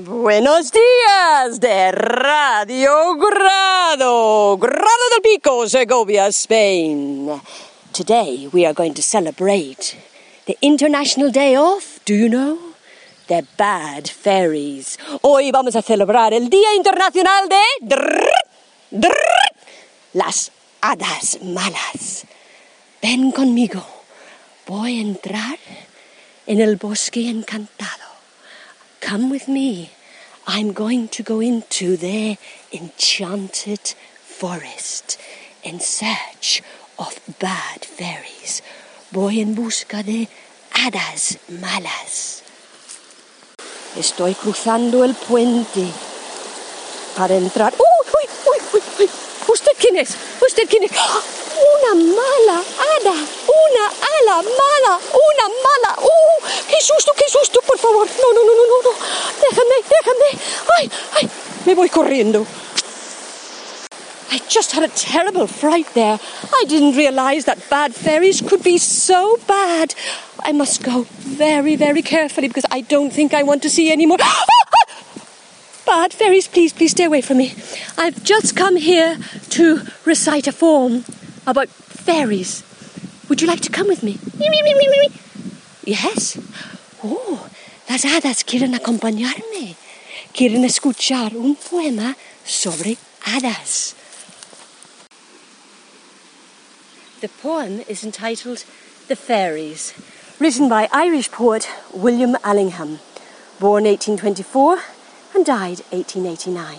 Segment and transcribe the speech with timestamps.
[0.00, 7.28] Buenos días de Radio Grado, Grado del Pico, Segovia, Spain.
[7.92, 9.96] Today we are going to celebrate
[10.46, 12.58] the International Day of, do you know?
[13.26, 15.00] The Bad Fairies.
[15.22, 18.30] Hoy vamos a celebrar el Día Internacional de drrr,
[18.92, 19.52] drrr,
[20.12, 22.24] las Hadas Malas.
[23.02, 23.84] Ven conmigo.
[24.64, 25.58] Voy a entrar
[26.46, 28.07] en el bosque encantado.
[29.08, 29.88] Come with me.
[30.46, 32.36] I'm going to go into the
[32.70, 35.18] enchanted forest
[35.64, 36.60] in search
[36.98, 38.60] of bad fairies.
[39.10, 40.28] Voy en busca de
[40.74, 42.42] hadas malas.
[43.96, 45.86] Estoy cruzando el puente
[47.16, 47.72] para entrar.
[47.78, 48.82] ¡Uy, uy, uy, uy!
[48.98, 49.10] uy!
[49.48, 50.10] ¿Usted quién es?
[50.46, 50.92] ¿Usted quién es?
[50.98, 51.22] ¡Ah!
[51.58, 55.98] Una mala hada, una ala mala, una mala.
[56.02, 56.44] ¡Uh!
[56.68, 57.60] ¡Qué susto, susto!
[57.66, 58.92] Por favor, no, no, no, no, no, no.
[59.40, 60.30] Déjame, déjame.
[60.78, 61.30] ¡Ay, ay!
[61.66, 62.46] Me voy corriendo.
[64.30, 66.18] I just had a terrible fright there.
[66.52, 69.94] I didn't realize that bad fairies could be so bad.
[70.40, 74.06] I must go very, very carefully because I don't think I want to see any
[74.06, 74.18] more.
[75.86, 77.54] Bad fairies, please, please stay away from me.
[77.96, 79.16] I've just come here
[79.50, 81.04] to recite a form
[81.46, 82.62] about fairies.
[83.30, 84.18] Would you like to come with me?
[85.84, 86.36] Yes.
[87.04, 87.38] Oh,
[87.88, 89.76] las hadas quieren acompañarme.
[90.32, 93.94] Quieren escuchar un poema sobre hadas.
[97.20, 98.64] The poem is entitled
[99.06, 99.92] The Fairies,
[100.38, 102.98] written by Irish poet William Allingham,
[103.60, 104.78] born 1824
[105.34, 106.78] and died 1889.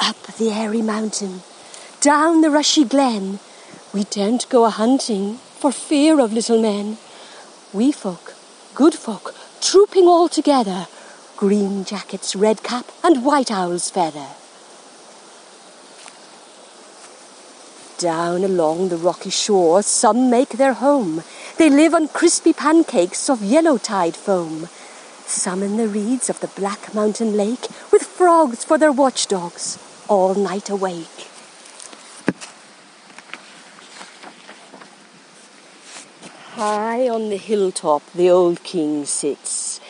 [0.00, 1.42] Up the airy mountain,
[2.00, 3.38] down the rushy glen,
[3.92, 6.98] we daren't go a hunting for fear of little men.
[7.72, 8.34] Wee folk,
[8.74, 10.86] good folk, trooping all together,
[11.38, 14.26] green jackets, red cap, and white owl's feather.
[17.96, 21.22] Down along the rocky shore, some make their home.
[21.56, 24.68] They live on crispy pancakes of yellow tide foam.
[25.24, 29.78] Some in the reeds of the black mountain lake, with frogs for their watchdogs,
[30.08, 31.31] all night awake.
[36.56, 39.80] High on the hilltop the old king sits.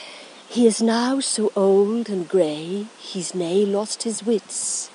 [0.48, 4.88] He is now so old and grey, he's nigh lost his wits.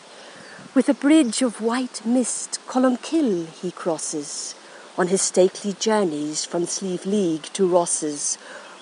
[0.74, 4.56] With a bridge of white mist Columbkill he crosses
[4.98, 8.38] on his stately journeys from Slieve League to Rosses,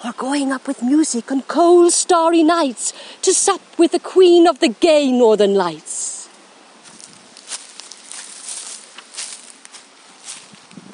[0.05, 4.59] or going up with music on cold starry nights to sup with the queen of
[4.59, 5.94] the gay northern lights.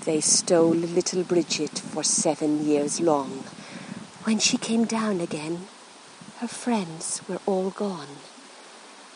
[0.03, 3.43] They stole little Bridget for seven years long.
[4.23, 5.67] When she came down again,
[6.39, 8.17] her friends were all gone.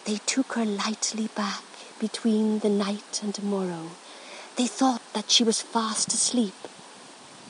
[0.06, 1.64] They took her lightly back
[2.00, 3.90] between the night and morrow.
[4.58, 6.68] They thought that she was fast asleep,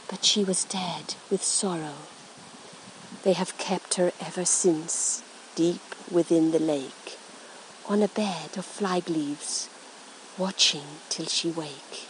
[0.09, 2.07] but she was dead with sorrow.
[3.24, 5.24] They have kept her ever since,
[5.56, 7.18] deep within the lake,
[7.90, 9.69] on a bed of flag leaves,
[10.38, 12.07] watching till she wake.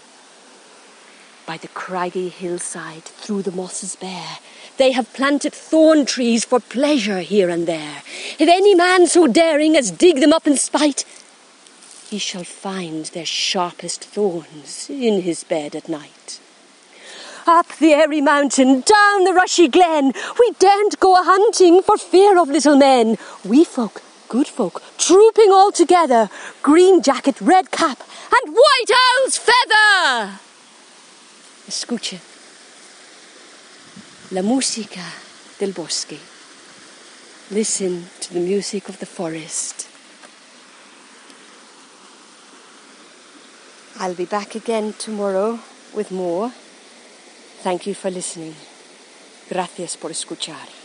[1.45, 4.39] By the craggy hillside, through the mosses bare,
[4.77, 8.01] they have planted thorn trees for pleasure here and there.
[8.39, 11.05] If any man so daring as dig them up in spite,
[12.09, 16.39] he shall find their sharpest thorns in his bed at night.
[17.45, 22.39] Up the airy mountain, down the rushy glen, we daren't go a hunting for fear
[22.39, 23.17] of little men.
[23.43, 26.27] Wee folk, good folk, trooping all together,
[26.63, 27.99] green jacket, red cap,
[28.33, 28.91] and white
[29.21, 30.39] owl's feather.
[31.67, 32.19] Escuche.
[34.29, 35.01] La música
[35.59, 36.19] del bosque.
[37.49, 39.87] Listen to the music of the forest.
[43.99, 45.59] I'll be back again tomorrow
[45.95, 46.51] with more.
[47.63, 48.53] Thank you for listening.
[49.49, 50.84] Gracias por escuchar.